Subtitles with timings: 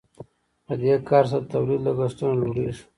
[0.65, 2.83] په دې کار سره د تولید لګښتونه لوړیږي.